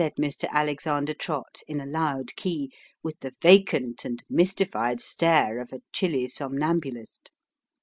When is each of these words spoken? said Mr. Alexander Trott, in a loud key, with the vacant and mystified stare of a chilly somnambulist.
said 0.01 0.15
Mr. 0.15 0.49
Alexander 0.49 1.13
Trott, 1.13 1.59
in 1.67 1.79
a 1.79 1.85
loud 1.85 2.35
key, 2.35 2.71
with 3.03 3.19
the 3.19 3.35
vacant 3.39 4.03
and 4.03 4.23
mystified 4.31 4.99
stare 4.99 5.59
of 5.59 5.71
a 5.71 5.83
chilly 5.93 6.27
somnambulist. 6.27 7.29